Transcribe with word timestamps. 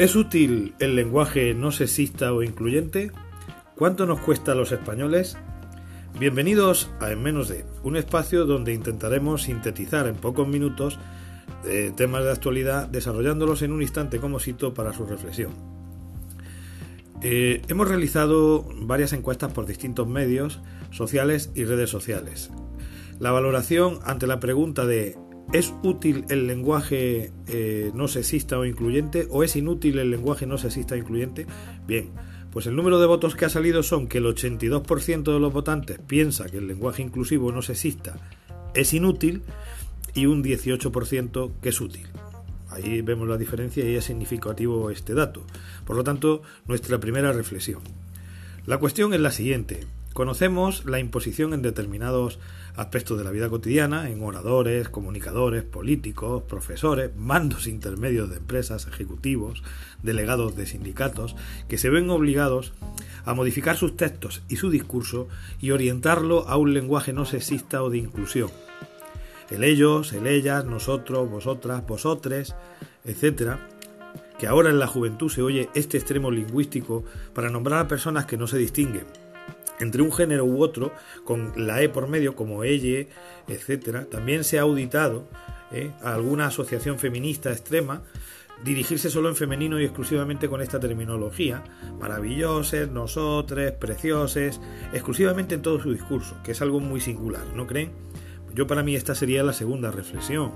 ¿Es 0.00 0.16
útil 0.16 0.74
el 0.78 0.96
lenguaje 0.96 1.52
no 1.52 1.72
sexista 1.72 2.32
o 2.32 2.42
incluyente? 2.42 3.12
¿Cuánto 3.76 4.06
nos 4.06 4.18
cuesta 4.20 4.52
a 4.52 4.54
los 4.54 4.72
españoles? 4.72 5.36
Bienvenidos 6.18 6.90
a 7.00 7.10
En 7.10 7.22
Menos 7.22 7.48
de, 7.48 7.66
un 7.82 7.98
espacio 7.98 8.46
donde 8.46 8.72
intentaremos 8.72 9.42
sintetizar 9.42 10.06
en 10.06 10.14
pocos 10.14 10.48
minutos 10.48 10.98
eh, 11.66 11.92
temas 11.94 12.24
de 12.24 12.30
actualidad, 12.30 12.88
desarrollándolos 12.88 13.60
en 13.60 13.72
un 13.72 13.82
instante 13.82 14.20
como 14.20 14.40
cito 14.40 14.72
para 14.72 14.94
su 14.94 15.04
reflexión. 15.04 15.52
Eh, 17.20 17.60
hemos 17.68 17.86
realizado 17.86 18.66
varias 18.76 19.12
encuestas 19.12 19.52
por 19.52 19.66
distintos 19.66 20.08
medios 20.08 20.62
sociales 20.92 21.50
y 21.54 21.64
redes 21.64 21.90
sociales. 21.90 22.50
La 23.18 23.32
valoración 23.32 23.98
ante 24.04 24.26
la 24.26 24.40
pregunta 24.40 24.86
de 24.86 25.18
¿Es 25.52 25.74
útil 25.82 26.24
el 26.28 26.46
lenguaje 26.46 27.32
eh, 27.48 27.90
no 27.92 28.06
sexista 28.06 28.56
o 28.56 28.64
incluyente 28.64 29.26
o 29.30 29.42
es 29.42 29.56
inútil 29.56 29.98
el 29.98 30.08
lenguaje 30.08 30.46
no 30.46 30.58
sexista 30.58 30.94
o 30.94 30.98
incluyente? 30.98 31.48
Bien, 31.88 32.10
pues 32.52 32.66
el 32.66 32.76
número 32.76 33.00
de 33.00 33.08
votos 33.08 33.34
que 33.34 33.46
ha 33.46 33.48
salido 33.48 33.82
son 33.82 34.06
que 34.06 34.18
el 34.18 34.26
82% 34.26 35.32
de 35.32 35.40
los 35.40 35.52
votantes 35.52 35.98
piensa 36.06 36.46
que 36.46 36.58
el 36.58 36.68
lenguaje 36.68 37.02
inclusivo 37.02 37.50
no 37.50 37.62
sexista 37.62 38.16
es 38.74 38.94
inútil 38.94 39.42
y 40.14 40.26
un 40.26 40.44
18% 40.44 41.50
que 41.60 41.68
es 41.70 41.80
útil. 41.80 42.06
Ahí 42.68 43.02
vemos 43.02 43.28
la 43.28 43.36
diferencia 43.36 43.84
y 43.84 43.96
es 43.96 44.04
significativo 44.04 44.88
este 44.90 45.14
dato. 45.14 45.44
Por 45.84 45.96
lo 45.96 46.04
tanto, 46.04 46.42
nuestra 46.66 47.00
primera 47.00 47.32
reflexión. 47.32 47.82
La 48.66 48.78
cuestión 48.78 49.14
es 49.14 49.20
la 49.20 49.32
siguiente. 49.32 49.80
Conocemos 50.12 50.84
la 50.86 50.98
imposición 50.98 51.54
en 51.54 51.62
determinados 51.62 52.40
aspectos 52.74 53.16
de 53.16 53.22
la 53.22 53.30
vida 53.30 53.48
cotidiana, 53.48 54.10
en 54.10 54.22
oradores, 54.24 54.88
comunicadores, 54.88 55.62
políticos, 55.62 56.42
profesores, 56.48 57.14
mandos 57.16 57.68
intermedios 57.68 58.28
de 58.28 58.38
empresas, 58.38 58.88
ejecutivos, 58.88 59.62
delegados 60.02 60.56
de 60.56 60.66
sindicatos, 60.66 61.36
que 61.68 61.78
se 61.78 61.90
ven 61.90 62.10
obligados 62.10 62.72
a 63.24 63.34
modificar 63.34 63.76
sus 63.76 63.96
textos 63.96 64.42
y 64.48 64.56
su 64.56 64.68
discurso 64.68 65.28
y 65.60 65.70
orientarlo 65.70 66.48
a 66.48 66.56
un 66.56 66.74
lenguaje 66.74 67.12
no 67.12 67.24
sexista 67.24 67.80
o 67.80 67.88
de 67.88 67.98
inclusión. 67.98 68.50
El 69.48 69.62
ellos, 69.62 70.12
el 70.12 70.26
ellas, 70.26 70.64
nosotros, 70.64 71.30
vosotras, 71.30 71.86
vosotres, 71.86 72.56
etcétera, 73.04 73.68
que 74.40 74.48
ahora 74.48 74.70
en 74.70 74.80
la 74.80 74.88
juventud 74.88 75.30
se 75.30 75.42
oye 75.42 75.68
este 75.74 75.98
extremo 75.98 76.32
lingüístico 76.32 77.04
para 77.32 77.48
nombrar 77.48 77.78
a 77.78 77.88
personas 77.88 78.26
que 78.26 78.36
no 78.36 78.48
se 78.48 78.58
distinguen 78.58 79.04
entre 79.80 80.02
un 80.02 80.12
género 80.12 80.44
u 80.44 80.62
otro, 80.62 80.92
con 81.24 81.52
la 81.56 81.82
E 81.82 81.88
por 81.88 82.08
medio, 82.08 82.36
como 82.36 82.64
ella, 82.64 83.06
etcétera, 83.48 84.04
también 84.04 84.44
se 84.44 84.58
ha 84.58 84.62
auditado 84.62 85.28
¿eh? 85.72 85.90
a 86.02 86.14
alguna 86.14 86.46
asociación 86.46 86.98
feminista 86.98 87.50
extrema 87.50 88.02
dirigirse 88.64 89.08
solo 89.08 89.28
en 89.28 89.36
femenino 89.36 89.80
y 89.80 89.84
exclusivamente 89.84 90.48
con 90.48 90.60
esta 90.60 90.78
terminología, 90.78 91.64
maravilloses, 91.98 92.90
nosotres, 92.90 93.72
precioses, 93.72 94.60
exclusivamente 94.92 95.54
en 95.54 95.62
todo 95.62 95.80
su 95.80 95.92
discurso, 95.92 96.36
que 96.44 96.52
es 96.52 96.60
algo 96.60 96.80
muy 96.80 97.00
singular, 97.00 97.44
¿no 97.54 97.66
creen? 97.66 97.92
Yo 98.54 98.66
para 98.66 98.82
mí 98.82 98.94
esta 98.96 99.14
sería 99.14 99.42
la 99.42 99.52
segunda 99.52 99.90
reflexión. 99.90 100.52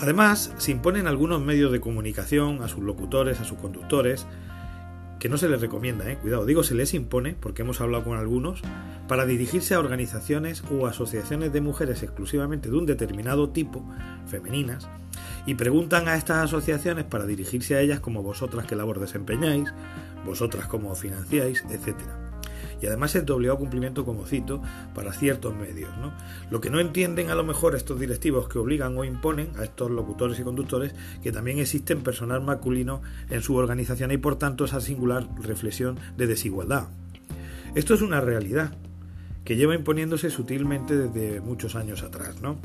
Además, 0.00 0.52
se 0.56 0.72
imponen 0.72 1.06
algunos 1.06 1.40
medios 1.40 1.70
de 1.70 1.80
comunicación 1.80 2.62
a 2.62 2.68
sus 2.68 2.82
locutores, 2.82 3.38
a 3.38 3.44
sus 3.44 3.58
conductores, 3.58 4.26
que 5.22 5.28
no 5.28 5.38
se 5.38 5.48
les 5.48 5.60
recomienda, 5.60 6.10
eh, 6.10 6.18
cuidado, 6.18 6.44
digo 6.44 6.64
se 6.64 6.74
les 6.74 6.94
impone, 6.94 7.36
porque 7.38 7.62
hemos 7.62 7.80
hablado 7.80 8.02
con 8.02 8.18
algunos, 8.18 8.60
para 9.06 9.24
dirigirse 9.24 9.72
a 9.72 9.78
organizaciones 9.78 10.64
o 10.68 10.88
asociaciones 10.88 11.52
de 11.52 11.60
mujeres 11.60 12.02
exclusivamente 12.02 12.68
de 12.68 12.76
un 12.76 12.86
determinado 12.86 13.48
tipo, 13.50 13.88
femeninas, 14.26 14.88
y 15.46 15.54
preguntan 15.54 16.08
a 16.08 16.16
estas 16.16 16.38
asociaciones 16.38 17.04
para 17.04 17.24
dirigirse 17.24 17.76
a 17.76 17.80
ellas 17.80 18.00
como 18.00 18.24
vosotras 18.24 18.66
qué 18.66 18.74
labor 18.74 18.98
desempeñáis, 18.98 19.72
vosotras 20.26 20.66
cómo 20.66 20.92
financiáis, 20.96 21.64
etcétera 21.70 22.21
y 22.82 22.86
además 22.86 23.14
es 23.14 23.24
de 23.24 23.48
cumplimiento, 23.56 24.04
como 24.04 24.26
cito, 24.26 24.60
para 24.94 25.12
ciertos 25.12 25.54
medios. 25.54 25.96
¿no? 25.98 26.12
Lo 26.50 26.60
que 26.60 26.68
no 26.68 26.80
entienden 26.80 27.30
a 27.30 27.36
lo 27.36 27.44
mejor 27.44 27.76
estos 27.76 28.00
directivos 28.00 28.48
que 28.48 28.58
obligan 28.58 28.98
o 28.98 29.04
imponen 29.04 29.50
a 29.56 29.64
estos 29.64 29.90
locutores 29.90 30.38
y 30.40 30.42
conductores 30.42 30.94
que 31.22 31.30
también 31.30 31.58
existen 31.58 32.02
personal 32.02 32.42
masculino 32.42 33.00
en 33.30 33.40
su 33.40 33.54
organización 33.54 34.10
y 34.10 34.18
por 34.18 34.36
tanto 34.36 34.64
esa 34.64 34.80
singular 34.80 35.28
reflexión 35.40 35.98
de 36.16 36.26
desigualdad. 36.26 36.88
Esto 37.76 37.94
es 37.94 38.02
una 38.02 38.20
realidad 38.20 38.74
que 39.44 39.56
lleva 39.56 39.74
imponiéndose 39.74 40.30
sutilmente 40.30 40.96
desde 40.96 41.40
muchos 41.40 41.76
años 41.76 42.02
atrás, 42.02 42.42
¿no? 42.42 42.58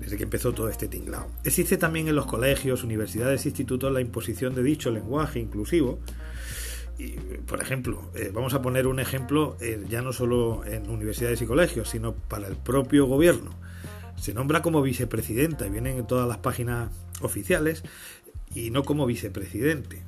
desde 0.00 0.16
que 0.16 0.24
empezó 0.24 0.52
todo 0.52 0.68
este 0.68 0.88
tinglao. 0.88 1.26
Existe 1.44 1.76
también 1.76 2.08
en 2.08 2.14
los 2.14 2.26
colegios, 2.26 2.84
universidades 2.84 3.44
e 3.44 3.48
institutos 3.48 3.92
la 3.92 4.00
imposición 4.00 4.54
de 4.54 4.62
dicho 4.62 4.90
lenguaje 4.90 5.40
inclusivo, 5.40 5.98
por 7.46 7.60
ejemplo, 7.60 8.10
eh, 8.14 8.30
vamos 8.32 8.54
a 8.54 8.62
poner 8.62 8.86
un 8.86 9.00
ejemplo 9.00 9.56
eh, 9.60 9.84
ya 9.88 10.02
no 10.02 10.12
solo 10.12 10.64
en 10.64 10.88
universidades 10.88 11.42
y 11.42 11.46
colegios, 11.46 11.90
sino 11.90 12.14
para 12.14 12.48
el 12.48 12.56
propio 12.56 13.06
gobierno. 13.06 13.50
Se 14.16 14.32
nombra 14.32 14.62
como 14.62 14.80
vicepresidenta 14.80 15.66
y 15.66 15.70
vienen 15.70 15.98
en 15.98 16.06
todas 16.06 16.26
las 16.26 16.38
páginas 16.38 16.90
oficiales 17.20 17.82
y 18.54 18.70
no 18.70 18.82
como 18.82 19.04
vicepresidente. 19.04 20.02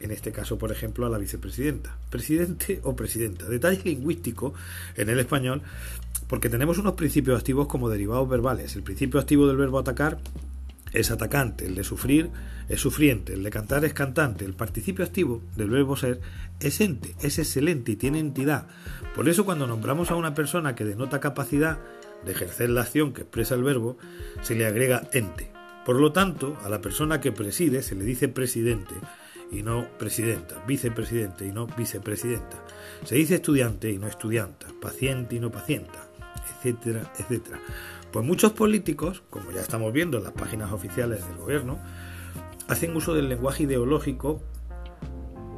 En 0.00 0.10
este 0.10 0.32
caso, 0.32 0.58
por 0.58 0.70
ejemplo, 0.70 1.06
a 1.06 1.08
la 1.08 1.18
vicepresidenta. 1.18 1.96
Presidente 2.10 2.80
o 2.84 2.94
presidenta. 2.94 3.48
Detalle 3.48 3.82
lingüístico 3.84 4.54
en 4.96 5.08
el 5.08 5.18
español, 5.18 5.62
porque 6.28 6.48
tenemos 6.48 6.78
unos 6.78 6.94
principios 6.94 7.38
activos 7.38 7.66
como 7.66 7.88
derivados 7.88 8.28
verbales. 8.28 8.76
El 8.76 8.82
principio 8.82 9.18
activo 9.18 9.46
del 9.46 9.56
verbo 9.56 9.78
atacar 9.78 10.18
es 10.94 11.10
atacante, 11.10 11.66
el 11.66 11.74
de 11.74 11.84
sufrir 11.84 12.30
es 12.68 12.80
sufriente, 12.80 13.34
el 13.34 13.42
de 13.42 13.50
cantar 13.50 13.84
es 13.84 13.92
cantante, 13.92 14.44
el 14.44 14.54
participio 14.54 15.04
activo 15.04 15.42
del 15.56 15.68
verbo 15.68 15.96
ser 15.96 16.20
es 16.60 16.80
ente, 16.80 17.14
es 17.20 17.38
excelente 17.38 17.92
y 17.92 17.96
tiene 17.96 18.20
entidad. 18.20 18.68
Por 19.14 19.28
eso 19.28 19.44
cuando 19.44 19.66
nombramos 19.66 20.10
a 20.10 20.16
una 20.16 20.34
persona 20.34 20.74
que 20.74 20.84
denota 20.84 21.20
capacidad 21.20 21.78
de 22.24 22.32
ejercer 22.32 22.70
la 22.70 22.82
acción 22.82 23.12
que 23.12 23.22
expresa 23.22 23.54
el 23.54 23.64
verbo, 23.64 23.98
se 24.42 24.54
le 24.54 24.66
agrega 24.66 25.08
ente. 25.12 25.50
Por 25.84 26.00
lo 26.00 26.12
tanto, 26.12 26.56
a 26.64 26.70
la 26.70 26.80
persona 26.80 27.20
que 27.20 27.32
preside 27.32 27.82
se 27.82 27.94
le 27.94 28.04
dice 28.04 28.28
presidente 28.28 28.94
y 29.50 29.62
no 29.62 29.86
presidenta, 29.98 30.64
vicepresidente 30.66 31.46
y 31.46 31.52
no 31.52 31.66
vicepresidenta. 31.66 32.64
Se 33.04 33.16
dice 33.16 33.34
estudiante 33.34 33.90
y 33.90 33.98
no 33.98 34.06
estudianta, 34.06 34.68
paciente 34.80 35.36
y 35.36 35.40
no 35.40 35.50
pacienta, 35.50 36.08
etcétera, 36.56 37.12
etcétera. 37.18 37.60
Pues 38.14 38.24
muchos 38.24 38.52
políticos, 38.52 39.24
como 39.28 39.50
ya 39.50 39.60
estamos 39.60 39.92
viendo 39.92 40.18
en 40.18 40.22
las 40.22 40.34
páginas 40.34 40.70
oficiales 40.70 41.26
del 41.26 41.36
gobierno, 41.36 41.80
hacen 42.68 42.94
uso 42.94 43.12
del 43.12 43.28
lenguaje 43.28 43.64
ideológico 43.64 44.40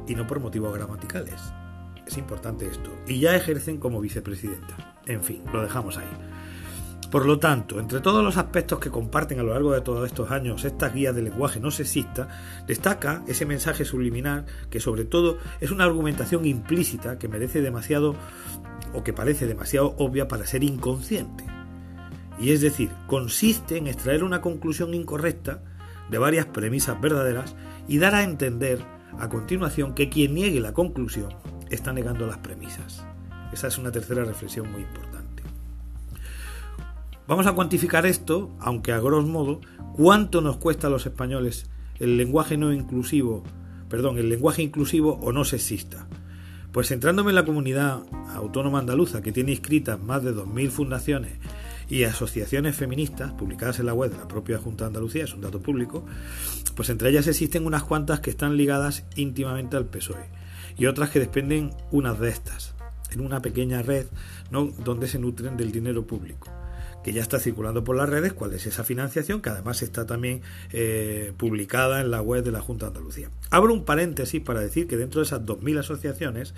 y 0.07 0.15
no 0.15 0.25
por 0.25 0.39
motivos 0.39 0.73
gramaticales. 0.73 1.39
Es 2.07 2.17
importante 2.17 2.65
esto. 2.65 2.89
Y 3.05 3.19
ya 3.19 3.35
ejercen 3.35 3.77
como 3.77 4.01
vicepresidenta. 4.01 4.97
En 5.05 5.23
fin, 5.23 5.43
lo 5.53 5.61
dejamos 5.61 5.99
ahí. 5.99 6.09
Por 7.11 7.27
lo 7.27 7.37
tanto, 7.37 7.79
entre 7.79 7.99
todos 7.99 8.23
los 8.23 8.37
aspectos 8.37 8.79
que 8.79 8.89
comparten 8.89 9.39
a 9.39 9.43
lo 9.43 9.53
largo 9.53 9.73
de 9.73 9.81
todos 9.81 10.07
estos 10.07 10.31
años 10.31 10.65
estas 10.65 10.95
guías 10.95 11.13
de 11.13 11.21
lenguaje 11.21 11.59
no 11.59 11.69
sexista, 11.69 12.27
destaca 12.65 13.23
ese 13.27 13.45
mensaje 13.45 13.85
subliminal 13.85 14.47
que 14.71 14.79
sobre 14.79 15.05
todo 15.05 15.37
es 15.61 15.69
una 15.69 15.83
argumentación 15.83 16.43
implícita 16.43 17.19
que 17.19 17.27
merece 17.27 17.61
demasiado 17.61 18.15
o 18.95 19.03
que 19.03 19.13
parece 19.13 19.45
demasiado 19.45 19.93
obvia 19.99 20.27
para 20.27 20.47
ser 20.47 20.63
inconsciente. 20.63 21.56
Y 22.39 22.51
es 22.51 22.61
decir, 22.61 22.91
consiste 23.07 23.77
en 23.77 23.87
extraer 23.87 24.23
una 24.23 24.41
conclusión 24.41 24.93
incorrecta 24.93 25.63
de 26.09 26.17
varias 26.17 26.45
premisas 26.45 26.99
verdaderas 27.01 27.55
y 27.87 27.97
dar 27.97 28.15
a 28.15 28.23
entender 28.23 28.83
a 29.19 29.29
continuación 29.29 29.93
que 29.93 30.09
quien 30.09 30.35
niegue 30.35 30.59
la 30.59 30.73
conclusión 30.73 31.33
está 31.69 31.93
negando 31.93 32.27
las 32.27 32.37
premisas. 32.37 33.03
Esa 33.51 33.67
es 33.67 33.77
una 33.77 33.91
tercera 33.91 34.23
reflexión 34.23 34.71
muy 34.71 34.81
importante. 34.81 35.43
Vamos 37.27 37.47
a 37.47 37.53
cuantificar 37.53 38.05
esto, 38.05 38.55
aunque 38.59 38.93
a 38.93 38.99
grosso 38.99 39.27
modo, 39.27 39.61
cuánto 39.93 40.41
nos 40.41 40.57
cuesta 40.57 40.87
a 40.87 40.89
los 40.89 41.05
españoles 41.05 41.69
el 41.99 42.17
lenguaje 42.17 42.57
no 42.57 42.71
inclusivo, 42.71 43.43
perdón, 43.89 44.17
el 44.17 44.29
lenguaje 44.29 44.61
inclusivo 44.61 45.19
o 45.21 45.31
no 45.31 45.43
sexista. 45.43 46.07
Pues 46.71 46.89
centrándome 46.89 47.31
en 47.31 47.35
la 47.35 47.45
comunidad 47.45 48.03
autónoma 48.35 48.79
andaluza, 48.79 49.21
que 49.21 49.31
tiene 49.31 49.51
inscritas 49.51 49.99
más 49.99 50.23
de 50.23 50.33
2.000 50.33 50.69
fundaciones 50.69 51.33
y 51.89 52.03
asociaciones 52.03 52.75
feministas 52.75 53.31
publicadas 53.33 53.79
en 53.79 53.85
la 53.85 53.93
web 53.93 54.11
de 54.11 54.17
la 54.17 54.27
propia 54.27 54.57
Junta 54.57 54.85
de 54.85 54.87
Andalucía, 54.87 55.23
es 55.23 55.33
un 55.33 55.41
dato 55.41 55.61
público, 55.61 56.05
pues 56.75 56.89
entre 56.89 57.09
ellas 57.09 57.27
existen 57.27 57.65
unas 57.65 57.83
cuantas 57.83 58.19
que 58.19 58.29
están 58.29 58.57
ligadas 58.57 59.05
íntimamente 59.15 59.77
al 59.77 59.85
PSOE 59.85 60.25
y 60.77 60.85
otras 60.85 61.09
que 61.09 61.19
dependen 61.19 61.71
unas 61.91 62.19
de 62.19 62.29
estas, 62.29 62.75
en 63.11 63.21
una 63.21 63.41
pequeña 63.41 63.81
red 63.81 64.07
¿no? 64.51 64.65
donde 64.65 65.07
se 65.07 65.19
nutren 65.19 65.57
del 65.57 65.71
dinero 65.71 66.05
público 66.05 66.51
que 67.07 67.13
ya 67.13 67.21
está 67.21 67.39
circulando 67.39 67.85
por 67.85 67.95
las 67.95 68.09
redes, 68.09 68.33
cuál 68.33 68.53
es 68.53 68.65
esa 68.65 68.83
financiación, 68.83 69.41
que 69.41 69.49
además 69.49 69.81
está 69.81 70.05
también 70.05 70.41
eh, 70.73 71.31
publicada 71.37 72.01
en 72.01 72.11
la 72.11 72.21
web 72.21 72.43
de 72.43 72.51
la 72.51 72.59
Junta 72.59 72.87
de 72.87 72.97
Andalucía. 72.97 73.29
Abro 73.49 73.73
un 73.73 73.85
paréntesis 73.85 74.41
para 74.41 74.59
decir 74.59 74.87
que 74.87 74.97
dentro 74.97 75.21
de 75.21 75.25
esas 75.25 75.39
2.000 75.43 75.79
asociaciones 75.79 76.53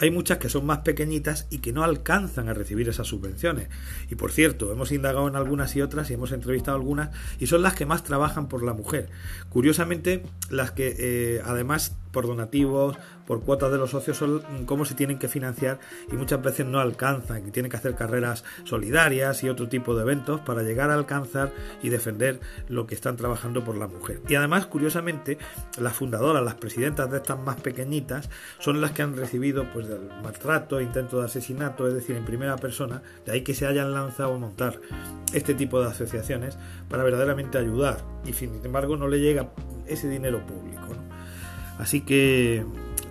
hay 0.00 0.10
muchas 0.10 0.38
que 0.38 0.48
son 0.48 0.66
más 0.66 0.78
pequeñitas 0.78 1.46
y 1.50 1.58
que 1.58 1.72
no 1.72 1.82
alcanzan 1.82 2.48
a 2.48 2.54
recibir 2.54 2.88
esas 2.88 3.06
subvenciones. 3.06 3.68
Y 4.10 4.14
por 4.16 4.32
cierto, 4.32 4.70
hemos 4.72 4.92
indagado 4.92 5.26
en 5.28 5.36
algunas 5.36 5.74
y 5.76 5.80
otras 5.80 6.10
y 6.10 6.14
hemos 6.14 6.32
entrevistado 6.32 6.76
algunas 6.76 7.10
y 7.38 7.46
son 7.46 7.62
las 7.62 7.74
que 7.74 7.86
más 7.86 8.04
trabajan 8.04 8.48
por 8.48 8.62
la 8.62 8.74
mujer. 8.74 9.08
Curiosamente, 9.48 10.22
las 10.50 10.72
que 10.72 10.94
eh, 10.98 11.42
además 11.44 11.96
por 12.12 12.26
donativos, 12.26 12.96
por 13.26 13.42
cuotas 13.42 13.72
de 13.72 13.78
los 13.78 13.90
socios, 13.90 14.22
cómo 14.66 14.84
se 14.84 14.94
tienen 14.94 15.18
que 15.18 15.28
financiar 15.28 15.78
y 16.10 16.14
muchas 16.14 16.42
veces 16.42 16.66
no 16.66 16.78
alcanzan, 16.78 17.46
y 17.46 17.50
tienen 17.50 17.70
que 17.70 17.76
hacer 17.76 17.94
carreras 17.94 18.44
solidarias 18.64 19.42
y 19.42 19.48
otro 19.48 19.68
tipo 19.68 19.94
de 19.94 20.02
eventos 20.02 20.40
para 20.40 20.62
llegar 20.62 20.90
a 20.90 20.94
alcanzar 20.94 21.52
y 21.82 21.88
defender 21.88 22.40
lo 22.68 22.86
que 22.86 22.94
están 22.94 23.16
trabajando 23.16 23.64
por 23.64 23.76
la 23.76 23.88
mujer. 23.88 24.22
Y 24.28 24.34
además, 24.34 24.66
curiosamente, 24.66 25.38
las 25.78 25.94
fundadoras, 25.94 26.44
las 26.44 26.54
presidentas 26.54 27.10
de 27.10 27.18
estas 27.18 27.38
más 27.38 27.60
pequeñitas, 27.60 28.30
son 28.58 28.80
las 28.80 28.92
que 28.92 29.02
han 29.02 29.16
recibido 29.16 29.66
pues 29.72 29.88
del 29.88 30.08
maltrato, 30.22 30.80
intento 30.80 31.20
de 31.20 31.26
asesinato, 31.26 31.86
es 31.88 31.94
decir, 31.94 32.16
en 32.16 32.24
primera 32.24 32.56
persona, 32.56 33.02
de 33.24 33.32
ahí 33.32 33.42
que 33.42 33.54
se 33.54 33.66
hayan 33.66 33.92
lanzado 33.92 34.34
a 34.34 34.38
montar 34.38 34.80
este 35.32 35.54
tipo 35.54 35.80
de 35.80 35.88
asociaciones 35.88 36.58
para 36.88 37.02
verdaderamente 37.02 37.58
ayudar 37.58 37.98
y 38.24 38.32
sin 38.32 38.64
embargo 38.64 38.96
no 38.96 39.08
le 39.08 39.20
llega 39.20 39.50
ese 39.86 40.08
dinero 40.08 40.44
público. 40.46 40.86
Así 41.78 42.00
que 42.00 42.64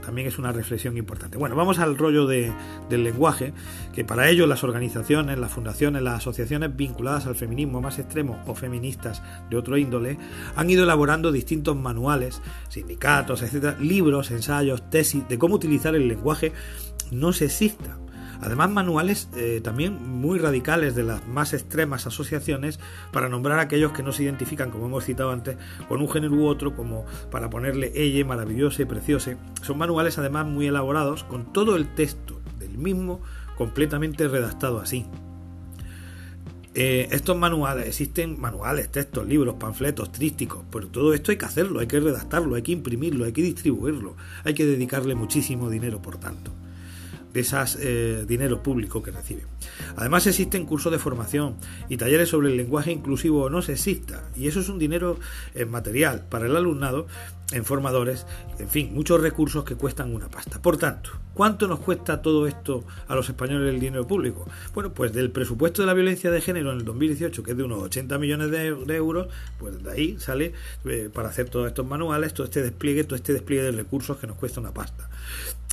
también 0.06 0.28
es 0.28 0.38
una 0.38 0.52
reflexión 0.52 0.98
importante. 0.98 1.38
Bueno, 1.38 1.56
vamos 1.56 1.80
al 1.80 1.98
rollo 1.98 2.28
del 2.28 2.54
lenguaje, 2.90 3.54
que 3.94 4.06
para 4.06 4.30
ello 4.30 4.46
las 4.46 4.64
organizaciones, 4.64 5.40
las 5.40 5.52
fundaciones, 5.52 6.04
las 6.04 6.18
asociaciones 6.18 6.76
vinculadas 6.76 7.26
al 7.26 7.36
feminismo 7.36 7.82
más 7.82 7.98
extremo 7.98 8.40
o 8.46 8.54
feministas 8.54 9.24
de 9.50 9.58
otro 9.58 9.78
índole 9.78 10.18
han 10.56 10.70
ido 10.70 10.84
elaborando 10.84 11.32
distintos 11.32 11.76
manuales, 11.76 12.42
sindicatos, 12.70 13.42
etcétera, 13.42 13.78
libros, 13.80 14.30
ensayos, 14.30 14.90
tesis 14.92 15.28
de 15.28 15.40
cómo 15.40 15.56
utilizar 15.56 15.96
el 15.96 16.08
lenguaje 16.08 16.54
no 17.12 17.34
sexista 17.34 17.98
Además, 18.46 18.70
manuales 18.70 19.28
eh, 19.36 19.60
también 19.64 20.20
muy 20.20 20.38
radicales 20.38 20.94
de 20.94 21.02
las 21.02 21.28
más 21.28 21.52
extremas 21.54 22.06
asociaciones 22.06 22.80
para 23.12 23.28
nombrar 23.28 23.58
a 23.58 23.64
aquellos 23.64 23.92
que 23.92 24.04
no 24.04 24.12
se 24.12 24.22
identifican, 24.22 24.70
como 24.70 24.86
hemos 24.86 25.04
citado 25.04 25.32
antes, 25.32 25.58
con 25.90 26.00
un 26.00 26.08
género 26.08 26.36
u 26.36 26.46
otro, 26.46 26.76
como 26.76 27.08
para 27.32 27.50
ponerle 27.50 27.92
ella, 27.96 28.24
maravillosa 28.24 28.84
y 28.84 28.86
preciosa. 28.86 29.36
Son 29.64 29.80
manuales 29.80 30.20
además 30.20 30.46
muy 30.46 30.68
elaborados, 30.68 31.24
con 31.24 31.54
todo 31.54 31.76
el 31.76 31.96
texto 31.96 32.40
del 32.60 32.78
mismo 32.78 33.20
completamente 33.58 34.28
redactado 34.28 34.80
así. 34.80 35.08
Eh, 36.76 37.08
estos 37.10 37.36
manuales, 37.36 37.88
existen 37.88 38.40
manuales, 38.40 38.92
textos, 38.92 39.26
libros, 39.26 39.56
panfletos, 39.56 40.12
trísticos, 40.12 40.64
pero 40.72 40.88
todo 40.90 41.16
esto 41.16 41.32
hay 41.32 41.38
que 41.38 41.46
hacerlo, 41.46 41.80
hay 41.80 41.88
que 41.88 42.00
redactarlo, 42.00 42.54
hay 42.54 42.62
que 42.62 42.74
imprimirlo, 42.74 43.26
hay 43.26 43.32
que 43.32 43.42
distribuirlo, 43.42 44.16
hay 44.44 44.54
que 44.54 44.68
dedicarle 44.68 45.16
muchísimo 45.16 45.72
dinero, 45.72 46.00
por 46.00 46.18
tanto 46.18 46.52
de 47.36 47.42
ese 47.42 47.58
eh, 47.80 48.26
dinero 48.26 48.64
público 48.64 49.04
que 49.04 49.12
recibe. 49.12 49.44
Además 49.98 50.26
existen 50.26 50.66
cursos 50.66 50.90
de 50.92 51.00
formación 51.00 51.58
y 51.90 51.98
talleres 51.98 52.30
sobre 52.30 52.48
el 52.48 52.56
lenguaje 52.56 52.94
inclusivo 52.94 53.50
no 53.50 53.62
sexista 53.62 54.24
y 54.38 54.48
eso 54.48 54.62
es 54.62 54.70
un 54.70 54.80
dinero 54.80 55.20
eh, 55.54 55.66
material 55.66 56.26
para 56.30 56.46
el 56.46 56.56
alumnado 56.56 57.08
en 57.52 57.64
formadores, 57.64 58.26
en 58.58 58.70
fin, 58.70 58.92
muchos 58.94 59.22
recursos 59.22 59.64
que 59.66 59.76
cuestan 59.76 60.16
una 60.16 60.30
pasta. 60.30 60.60
Por 60.62 60.78
tanto, 60.78 61.12
¿cuánto 61.34 61.68
nos 61.68 61.80
cuesta 61.80 62.22
todo 62.22 62.48
esto 62.48 62.84
a 63.08 63.16
los 63.16 63.30
españoles 63.30 63.72
el 63.72 63.80
dinero 63.80 64.08
público? 64.08 64.48
Bueno, 64.74 64.94
pues 64.94 65.14
del 65.14 65.30
presupuesto 65.30 65.82
de 65.82 65.86
la 65.86 65.94
violencia 65.94 66.32
de 66.32 66.42
género 66.42 66.72
en 66.72 66.80
el 66.80 66.86
2018, 66.86 67.44
que 67.44 67.52
es 67.52 67.58
de 67.58 67.64
unos 67.64 67.84
80 67.84 68.18
millones 68.18 68.50
de, 68.50 68.96
euros, 68.96 69.28
pues 69.60 69.84
de 69.84 69.92
ahí 69.92 70.18
sale 70.20 70.54
eh, 70.86 71.10
para 71.14 71.30
hacer 71.30 71.50
todos 71.50 71.68
estos 71.68 71.86
manuales, 71.86 72.34
todo 72.34 72.46
este 72.46 72.64
despliegue, 72.64 73.04
todo 73.04 73.18
este 73.18 73.34
despliegue 73.34 73.64
de 73.64 73.72
recursos 73.74 74.18
que 74.18 74.26
nos 74.26 74.38
cuesta 74.38 74.60
una 74.60 74.74
pasta. 74.74 75.10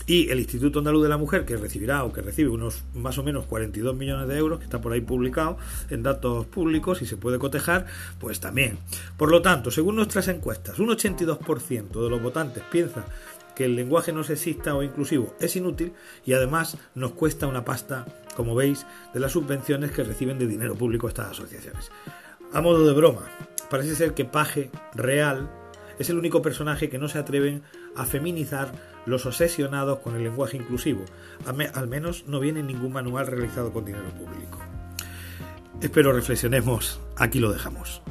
Y 0.07 0.31
el 0.31 0.41
Instituto 0.41 0.81
Andaluz 0.81 1.03
de 1.03 1.09
la 1.09 1.17
Mujer, 1.17 1.45
que 1.45 1.57
recibirá 1.57 2.05
o 2.05 2.13
que 2.13 2.23
recibe 2.23 2.51
unos 2.51 2.83
más 2.95 3.19
o 3.19 3.23
menos 3.23 3.47
42 3.47 3.97
millones 3.97 4.29
de 4.29 4.37
euros, 4.37 4.59
que 4.59 4.65
está 4.65 4.81
por 4.81 4.93
ahí 4.93 5.01
publicado 5.01 5.59
en 5.91 6.03
datos 6.03 6.47
públicos 6.47 7.03
y 7.03 7.07
se 7.07 7.17
puede 7.17 7.39
cotejar, 7.39 7.87
pues 8.19 8.41
también. 8.41 8.79
Por 9.17 9.31
lo 9.31 9.43
tanto, 9.43 9.71
según 9.71 9.97
nuestras 9.97 10.29
encuestas, 10.29 10.79
un 10.79 10.89
82% 10.89 12.03
de 12.03 12.11
los 12.11 12.23
votantes 12.23 12.63
piensa 12.71 13.05
que 13.55 13.67
el 13.67 13.77
lenguaje 13.77 14.13
no 14.13 14.25
sexista 14.25 14.75
o 14.75 14.83
inclusivo 14.83 15.35
es 15.39 15.57
inútil 15.57 15.93
y 16.25 16.33
además 16.33 16.79
nos 16.95 17.13
cuesta 17.13 17.47
una 17.47 17.65
pasta, 17.65 18.07
como 18.35 18.55
veis, 18.55 18.87
de 19.13 19.21
las 19.21 19.33
subvenciones 19.33 19.91
que 19.91 20.05
reciben 20.05 20.39
de 20.39 20.47
dinero 20.47 20.75
público 20.75 21.09
estas 21.09 21.31
asociaciones. 21.31 21.91
A 22.53 22.61
modo 22.61 22.87
de 22.87 22.93
broma, 22.93 23.23
parece 23.71 23.95
ser 23.95 24.15
que 24.15 24.25
Paje 24.25 24.71
Real 24.95 25.51
es 26.03 26.11
el 26.11 26.19
único 26.19 26.43
personaje 26.43 26.89
que 26.89 26.99
no 26.99 27.09
se 27.09 27.19
atreven 27.19 27.63
a 27.97 28.05
feminizar 28.05 28.73
los 29.07 29.25
obsesionados 29.27 30.01
con 30.01 30.15
el 30.15 30.25
lenguaje 30.25 30.57
inclusivo. 30.57 31.05
Al 31.47 31.89
menos 31.89 32.27
no 32.27 32.41
viene 32.41 32.63
ningún 32.63 32.93
manual 32.93 33.27
realizado 33.27 33.73
con 33.73 33.85
dinero 33.85 34.11
público. 34.11 34.59
Espero 35.81 36.13
reflexionemos, 36.13 37.01
aquí 37.17 37.41
lo 37.41 37.53
dejamos. 37.53 38.03